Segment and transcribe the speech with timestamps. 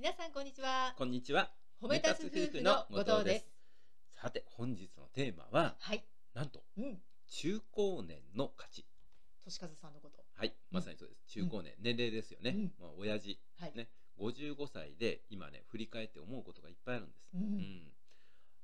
[0.00, 0.94] 皆さんこんにちは。
[0.96, 1.50] こんにちは。
[1.78, 3.52] 褒め立つ夫婦の後藤です。
[4.18, 6.02] さて、本日のテーマは、はい。
[6.32, 7.02] なんと、うん。
[7.28, 8.86] 中高年の価値。
[9.44, 10.24] 年和さんのこと。
[10.36, 11.26] はい、まさにそうです。
[11.26, 12.48] 中高年、年齢ですよね。
[12.48, 12.72] うん。
[12.80, 17.28] まあ、親父、はい、ね、55歳で、今ね、振り返って思うことがいっぱいあるんです。
[17.34, 17.92] うん。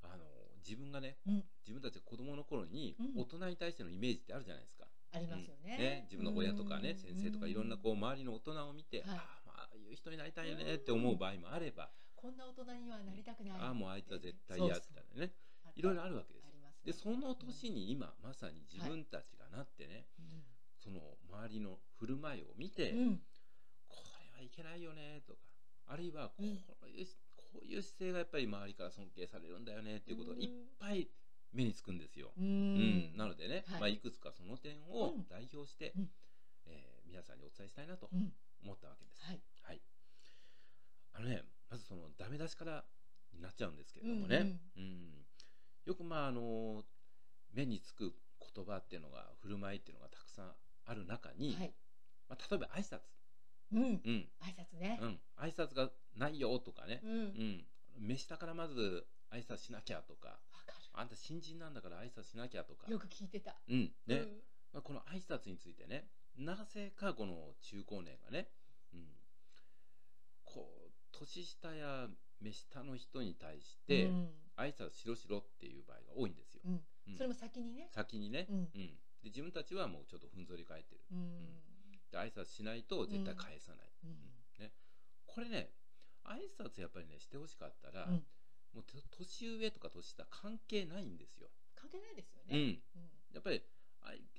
[0.01, 0.25] あの、
[0.65, 1.43] 自分がね、うん。
[1.61, 3.21] 自分たちが子供の頃に、うん。
[3.21, 4.87] 大人に対してのイメージってあるじゃないですか。
[5.13, 6.97] ありますよね,、ね、自分の親とかね、うん。
[6.97, 9.17] 先生とかいろんなこう周りの大人を見て、はい。
[9.19, 15.33] ああまあああいう人になりたいよねって思う場合もあれば、こんな大人にはなりたくないああもうあいつは絶対嫌みたいなね
[15.75, 16.73] いろいろあるわけですね。
[16.85, 20.05] でその年に今まさに自分たちがなってね、
[20.79, 22.99] その周りの振る舞いを見て、うん。
[22.99, 23.21] うん
[23.89, 25.39] これはいけないよねとか
[25.87, 31.09] あるいはこううんいう、こういう姿勢がやっぱり周りから尊敬されるんだよねっていうことがいっぱい
[31.53, 32.33] 目につくんですよ。
[32.37, 32.77] ううん。
[33.13, 33.79] んなのでね、はいい。
[33.79, 35.27] まあ、いくつかその点をうん。
[35.27, 36.09] 代表して、うん。
[36.65, 38.31] えー皆さんにお伝えしたいなとうん
[38.67, 39.23] 思ったわけです。
[39.23, 39.41] はい。
[39.63, 39.81] はい、
[41.13, 42.83] あのねまずそのダメ出しから
[43.33, 45.25] になっちゃうんですけれどもね、うん
[45.85, 46.83] よくまああの
[47.53, 48.13] 目につく
[48.55, 50.51] 言葉っていうのが振る舞いっていうのがたくさん
[50.85, 51.73] ある中に、はい。
[52.27, 52.99] まあ、例えば挨拶、
[53.71, 53.83] うん。
[53.83, 54.29] うん。
[54.41, 54.99] 挨拶ね。
[55.01, 57.65] うん、挨拶がないよとかね、うん、うん、
[57.99, 60.39] 目下からまず挨拶しなきゃとか。
[60.93, 62.87] あんた新人なんだから挨拶しなきゃとか。
[62.87, 63.55] るよく聞いてた。
[63.69, 63.91] うん。
[64.07, 64.15] ね。
[64.15, 64.41] うん。
[64.73, 66.09] まあ、この挨拶についてね。
[66.37, 68.49] なぜかこの中高年がね、
[68.93, 69.07] うん、
[70.43, 72.07] こう年下や
[72.39, 74.29] 目下の人に対してうん。
[74.57, 76.61] 挨拶しろしろっていう場合が多いんですよ。
[76.65, 76.81] うん。
[77.07, 77.15] うん。
[77.15, 77.89] それも先にね。
[77.93, 78.65] 先にね、うん。
[78.73, 81.01] で自分たちはもうちょっとふんぞり返ってる。
[81.11, 81.61] うん。
[82.11, 84.65] で挨拶しないと絶対返さない、うん。
[84.65, 84.71] ね、
[85.27, 85.69] これね
[86.25, 88.25] 挨拶やっぱりねしてほしかったら、うん。
[88.73, 91.49] もうと年上とか年下関係ないんですよ。
[91.75, 92.81] 関係ないですよね、うん、うん。
[93.33, 93.61] やっぱり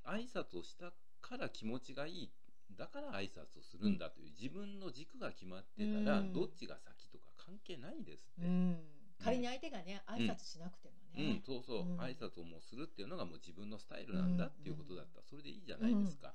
[0.03, 2.31] 挨拶をしたから気持ちがいい
[2.77, 6.33] だから挨拶をするんだという自分の軸が決まってたら、うん。
[6.33, 8.47] どっちが先とか関係ないですって。
[8.47, 8.77] うん。
[9.19, 11.99] 仮に相手がね挨拶しなくてもうんね、そうそう、うん。
[11.99, 16.33] 挨拶をもうするっていうのがもう自分のスタイルなんだっていうことだったらそれでいいじゃないですか。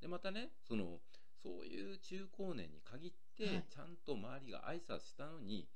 [0.00, 1.00] でまたねその
[1.42, 3.64] そういう中高年に限って、はい。
[3.68, 5.68] ちゃんと周りが挨拶したのに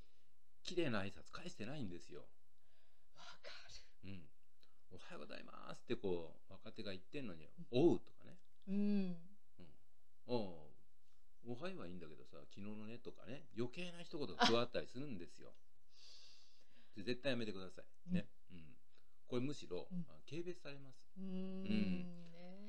[0.62, 2.20] 綺麗な挨拶返してないんですよ。
[3.16, 3.50] わか
[4.04, 4.22] うん、
[4.92, 8.38] おはようございますってこう若手が言ってんのに「おう」とかね。
[8.68, 9.16] るうん
[10.26, 10.66] 「お
[11.46, 15.54] うおはようはいいんだけどさ昨日のね」とかね余計な一言が加わったりするんですよ。
[16.96, 18.12] で 絶対やめてください。
[18.12, 18.28] ね。
[18.50, 18.76] うん。
[19.26, 20.06] これむしろ、うん。
[20.08, 21.06] あ軽蔑されます。
[21.16, 21.62] うーん。
[21.62, 22.26] ね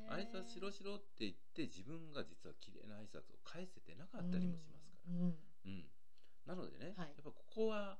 [0.10, 5.14] 挨拶しろしろって言って自分が実は綺麗な挨拶を返せてなかったりもしますから。
[5.14, 5.20] うん。
[5.22, 5.38] うん。
[5.66, 5.92] うん、
[6.46, 7.10] なのでね、はい。
[7.10, 8.00] やっぱここは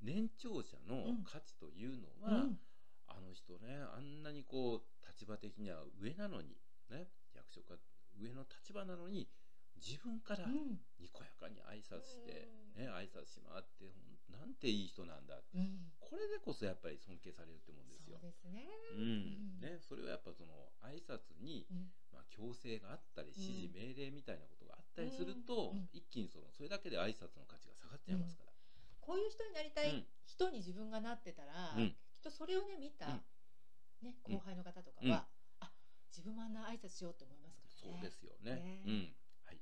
[0.00, 2.60] 年長者の価値というのは、うん。
[3.06, 6.56] あの人ねあんなにこう立場的には上なのに
[6.90, 7.76] ね役職が
[8.20, 9.28] 上の立場なのに
[9.76, 10.80] 自分からうん。
[11.00, 13.92] にこやかに挨拶して、うね、挨拶しまって
[14.30, 15.92] なんていい人なんだうん。
[16.00, 18.18] これでこそやっぱり尊敬されるって思うんですよ。
[18.42, 18.66] そね。
[18.96, 19.60] うん。
[19.60, 21.92] ね、それはやっぱその挨拶に、うん。
[22.12, 23.34] まあ、強制があったりん。
[23.36, 28.52] 指示命令みたいなことがあったりすると、一気にそのそれだけで挨拶の価値が下がっちゃいますから。
[29.00, 31.90] こういう人になりたい人に自分がなってたら、うん。
[31.90, 33.22] きっとそれをね見た、うん。
[34.02, 34.34] ね、うん。
[34.34, 35.12] 後輩の方とかは、うん。
[35.12, 35.70] あ
[36.08, 37.43] 自分もあんな挨拶しようって思いま。
[37.84, 38.54] そうですよね。
[38.56, 39.14] ねうん。
[39.44, 39.60] はい。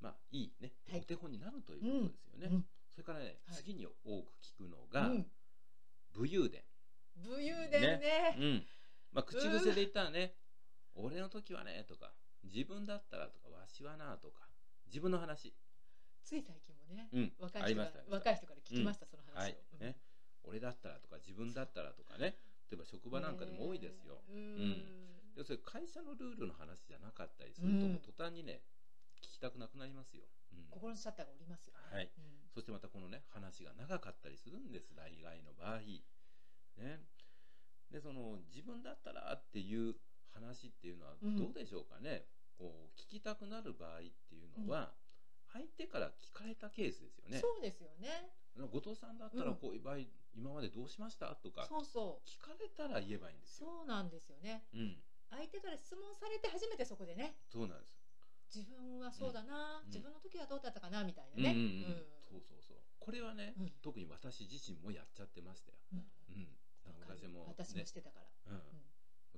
[0.00, 2.48] まあいいね、はいお手本になるということですよね。
[2.50, 3.92] うんそれからね、はい次に多
[4.22, 5.26] く聞くのが、うん
[6.12, 6.62] 武勇伝。
[7.16, 8.66] 武勇伝ねうん。
[9.12, 10.34] まあ口癖で言ったらね、
[10.94, 12.12] 俺の時はねとか、
[12.44, 14.48] 自分だったらとか、わしはなとか、
[14.86, 15.54] 自分の話。
[16.24, 17.32] つい最近もね、うん。
[17.38, 19.40] 若い人から若い人から聞きました、その話を。
[19.40, 19.96] はい、うんね、
[20.44, 22.36] 俺だったらとか自分だったらとかね
[22.70, 24.22] 例えば職場なんかでも多いですよ。
[25.52, 28.64] それ会社のルールの話じゃなかったりすると、うん途端にね
[29.20, 30.24] 聞きたくなくなりますよ。
[30.52, 31.96] うん心のシャッターがおりますよね。
[31.96, 35.80] はいうんそしてまたこのね話が長かったりするんです大概の場合。
[36.80, 37.04] ね、
[37.90, 39.94] でその自分だったらっていう
[40.32, 42.24] 話っていうのはうんどうでしょうかね、
[42.56, 44.94] こう聞きたくなる場合っていうのは、
[45.52, 47.38] 相手から聞かれたケースですよね。
[47.40, 48.32] そうですよね。
[48.56, 49.98] 後藤さんだったらこういう場合、
[50.34, 51.34] 今までどうしました？
[51.36, 52.28] とかそうそう。
[52.28, 53.68] 聞かれたら言えばいいんですよ。
[53.68, 54.64] そうなんですよね。
[54.74, 54.96] うん、
[55.32, 57.96] 相手から質問されて初めてそこでね、そうなんです。
[58.52, 59.86] 自分はそうだな、うん。
[59.88, 61.50] 自分の時はどうだったかなみたいなね。
[61.50, 62.76] うんうんうん、そうそうそう。
[63.00, 63.72] これはね、うん。
[63.80, 65.78] 特に私自身もやっちゃってましたよ。
[65.92, 66.04] うん。
[66.28, 66.48] うん、
[66.84, 68.52] なんか私も、ね、私もしてたから。
[68.52, 68.60] うん。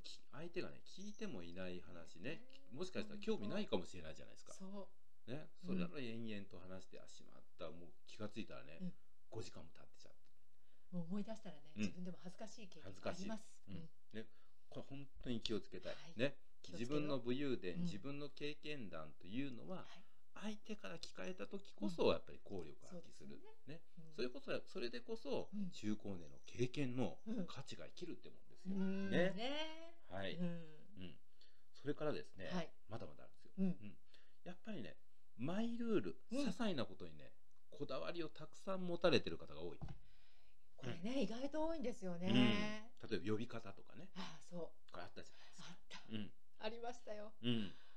[0.05, 4.53] き相手がね聞いてもいない話ね、もしかしたら興味ないかもしれないじゃないですか。
[4.53, 4.89] そ
[5.27, 8.93] ね、それなのに延々と話して、あしまった、もう気がついたらね、うん。
[9.33, 10.19] 5時間も経ってちゃって。
[10.93, 10.97] う。
[10.97, 11.83] もう思い出したらね、うん。
[11.83, 13.09] 自分でも恥ずかしい経験があります。
[13.09, 13.81] 恥ずかし
[14.13, 14.17] い。
[14.17, 14.27] ね、
[14.75, 15.93] これ本当に気をつけたい。
[15.93, 16.21] はい。
[16.21, 16.35] ね、
[16.73, 17.81] 自分の武勇伝、うん。
[17.83, 20.05] 自分の経験談というのは、はい。
[20.35, 23.81] 相手から聞かれた時こそやっぱり効力を発揮する、そうね。
[23.99, 24.05] うん。
[24.17, 25.71] それこそそれでこそうん。
[25.71, 27.47] 中高年の経験のうん。
[27.47, 29.11] 価値が生きるってもんですよ、うん。
[29.11, 29.31] ね。
[29.31, 30.47] ねはい、うん。
[30.99, 31.17] うん、
[31.73, 32.69] それからですね、はい。
[32.89, 33.97] まだまだあるんですよ、うん。
[34.45, 34.97] やっぱりね
[35.39, 36.39] マイルール、うん。
[36.41, 37.31] 些細なことにね
[37.71, 39.79] こだわりをたくさん持たれてる方が多い、
[40.77, 44.09] これね意外と多いんですよね、うん、例えば呼び方とかね。
[44.17, 44.93] ああそう。
[44.93, 46.67] これあったじゃあったないですか。
[46.67, 47.33] ありましたよ。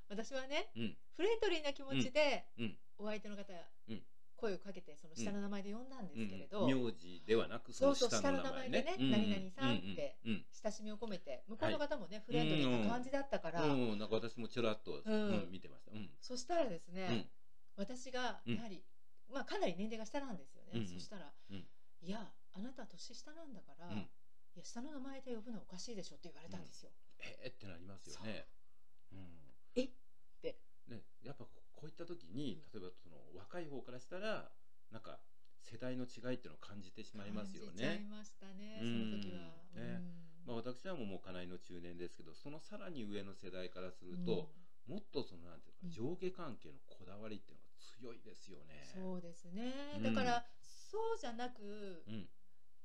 [0.09, 0.97] 私はねうん。
[1.15, 2.77] フレンドリーな気持ちでうん。
[2.97, 3.53] お相手の方
[3.89, 4.01] うん。
[4.37, 15.01] 声をかけてその下の名前で呼んだんですけれど、うん、名字ではなくその下の名前でね何々さんって親しみを込めて向こうの方もね、フレンドリーな感じだったから、なんか私もちらっと、
[15.49, 15.91] 見てました。
[15.91, 16.09] うん。
[16.21, 17.25] そしたらですね、うん。
[17.77, 18.83] 私がうんやはり、
[19.33, 21.65] まあかなり年齢が下なんですよね、そしたら、うん。
[22.03, 23.97] いやあなた年下なんだから、うん。
[23.97, 24.09] い
[24.57, 26.89] や下の名前で呼ぶのはおかしいでしょって言われたんですよ、
[27.21, 28.47] えーってなりますよね。
[29.11, 29.15] う。
[29.15, 29.53] ん。
[29.75, 29.83] え？
[29.83, 29.89] っ
[30.41, 30.57] て。
[30.87, 34.49] ねやっぱここういった時に例えばその若い方からしたら
[34.89, 35.19] なんか
[35.61, 39.11] 世代の違いっていうのを感じてしまいますよ感じちゃいねましたね、うん。
[39.11, 40.01] その時は、ね。
[40.47, 44.49] まあ私はもうもう家内の中年ですけどそのさらに上の世代からすると、
[44.87, 45.89] もっとそのなんていううん。
[45.91, 48.87] か上下関係のこだわりっていうのが強いですよね。
[48.89, 50.03] そうですね、うん。
[50.03, 52.25] だからそうじゃなく、うん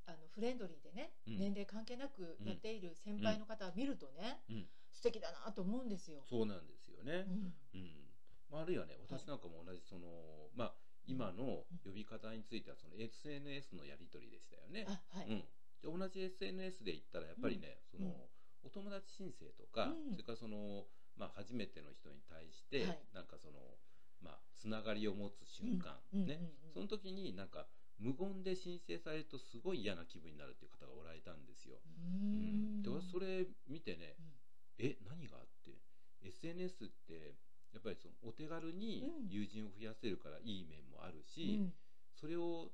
[0.06, 1.38] あのフレンドリーでね、うん。
[1.38, 4.66] 年齢関係なくやっている先輩の方を見るとね、うん。
[4.92, 6.22] 素敵だなと思うんですよ。
[6.28, 7.24] そうなんですよね。
[7.74, 7.80] うん。
[7.80, 8.08] うん。
[8.50, 10.74] まあ、あるいはね私なんかも同じその、まあ
[11.06, 14.86] 今の呼び方についてはその SNS のやり取りでしたよね。
[14.86, 18.12] あはい、うん、で同じ SNS で言ったらやっぱりね、そのうん。
[18.64, 20.12] お友達申請とか、うん。
[20.12, 23.58] それからその、まあ、初めての人に対して、はいなんかその、
[24.22, 27.66] まあ、つながりを持つ瞬間、ね、うんうんうんその時になんか
[27.98, 31.82] 無言で申請されるとすごい嫌な気分になるっていう方がおられたんですよ。
[31.84, 31.88] う
[32.32, 32.60] うん。
[32.78, 32.82] ん。
[32.82, 34.32] で私それ見てね、うん。
[34.78, 35.82] え何があって
[36.20, 37.38] ？SNS って
[37.72, 39.28] やっぱりそのお手軽にうん。
[39.28, 41.74] 友人を増やせるからいい面もあるうし、ん。
[42.12, 42.72] それを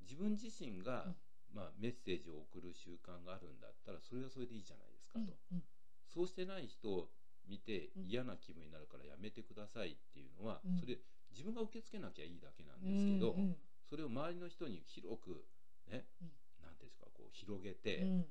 [0.00, 1.18] 自分自身が、うん。
[1.50, 5.68] まあ、メッセージを送る習慣があるんだったらそれはそれでいいじゃないですかと、うん。
[6.06, 7.10] そうしてない人を
[7.44, 8.08] 見てうん。
[8.08, 10.80] 嫌な気分になるからやめてくださいっていうのは、うん。
[10.80, 11.00] それ
[11.30, 13.58] 自分が受け付けなきゃいいだけなんですけど、うん
[13.88, 15.44] それを周りの人に広く
[15.88, 16.32] ね、うん。
[16.60, 18.26] なんていうんですかこう広げて、うん。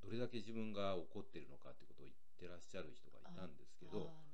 [0.00, 4.26] どれだけ自分が怒ってるのかってことを言ってらっしゃる人がいたんですけど、どね。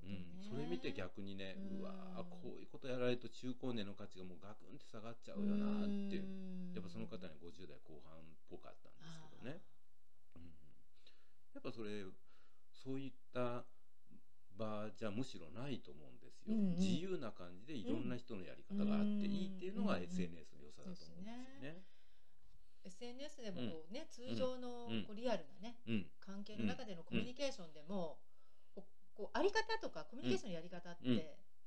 [0.00, 6.72] うん、それ見て逆にね、うわーこういうことやられると中高年の価値がもうガクンって下がっちゃうよなっていううん。
[6.72, 9.60] やっぱその方には50代後半っぽかったんですけどね、
[10.36, 10.42] うん、
[11.52, 12.04] やっぱそれ
[12.72, 13.64] そういった
[14.58, 16.78] 場じゃむしろないと思うんですよ、うんうん。
[16.78, 21.84] 自由な感じでいろんな人のやり方があっていいっていうのがうん SNS の良さだと思うんですよね。
[22.84, 25.04] SNS でもこうね、通常のうん。
[25.04, 26.10] こうリアルなね、うん。
[26.18, 28.18] 関係の中でのコミュニケーションでも、
[29.14, 31.16] こうあり方とかコミュニケーションのやり方って、うん。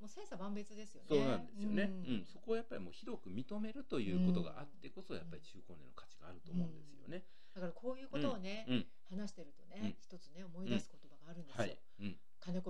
[0.01, 1.07] もう千差万別ですよね。
[1.09, 2.21] そうなんですよね、ううん。
[2.21, 7.23] んそこをやっぱりもう広く認めるということがあってこそやっぱり中高年の価値があると思うんですよね。
[7.53, 8.85] だからこういうことをね、うん。
[9.09, 10.89] 話してるとね、うん一つね思い出す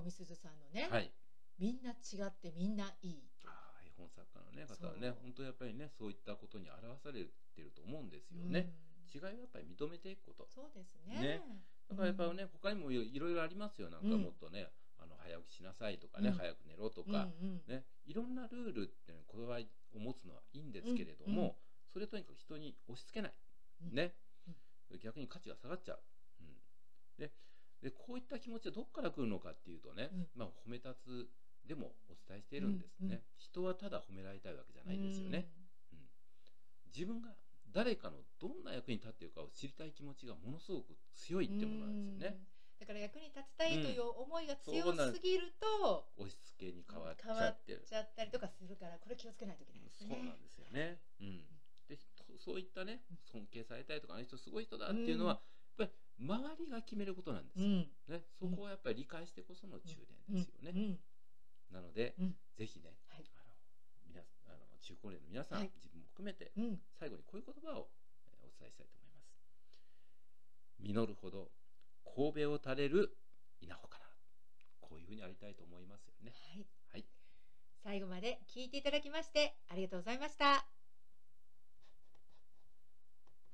[0.03, 1.11] みすずさんのね、はい、
[1.57, 3.23] みんな違ってみんないい。
[3.45, 7.23] あー絵本作家の、ね、方はね本当やっぱりねそういったことに表され
[7.55, 8.73] てると思うんですよね、
[9.13, 9.19] うん。
[9.19, 10.47] 違いはやっぱり認めていくこと。
[10.49, 11.19] そうですね。
[11.19, 11.41] ね。
[11.89, 14.21] だからやっぱりね、他にもいろいろありますよなんかうん。
[14.21, 14.67] もっとね、
[14.97, 16.35] あの早起きしなさいとかね、うん。
[16.35, 17.61] 早く寝ろとうん、か、うん。
[17.67, 21.47] ね、いろんなルールっていうわりを持つのはいいんですけれども、うん。
[21.47, 21.53] うん
[21.93, 23.33] それとにかく人に押し付けない、
[23.83, 23.93] うん。
[23.93, 24.15] ね、
[25.03, 25.99] 逆に価値が下がっちゃう、
[26.41, 26.57] うん、
[27.19, 27.31] で
[27.83, 30.27] でこういった気持ちはどこから来るのかっていうとね、うん。
[30.35, 31.27] まあ、褒め立つ
[31.67, 35.63] でもお伝えしているんですね、うんうん人はただ褒められたいわけじゃないですよね、うん
[36.93, 37.29] 自分が
[37.73, 42.85] 誰かのどんな役に立っているかを知りたい気持ちがものすごく強いってものなんですよね、うん。
[42.85, 50.13] だから役に立ちたいという思いが強すぎると、押し付けに変わっちゃってるちゃったりとかするからこれ気をつけないといけないですね。
[50.13, 50.41] そうなん。
[50.41, 51.01] ですよね。
[51.21, 51.41] うん、
[51.89, 55.41] でとそういったね尊敬されたいとかあの人すごい人だっていうのは、
[55.79, 58.23] やっぱり周りが決めることなんですよ、うんね。
[58.39, 59.95] そこをやっぱり理解してこその中
[60.29, 60.97] 年ですよね。
[61.71, 63.51] なので、うんぜひね、はいあの
[64.05, 67.89] 皆あの中高年の皆さん、はい自分も含めてうん最後にこういう言葉を
[68.27, 69.33] えーお伝えしたいと思います。
[70.79, 71.51] 実るほど
[72.05, 73.17] 神戸を垂れる
[73.59, 74.05] 稲穂かな。
[74.81, 76.33] こういうふうにありたいと思いますよね。
[76.53, 77.05] はいはい。
[77.83, 80.82] 最後まで聞いていただきましてありがとうございました。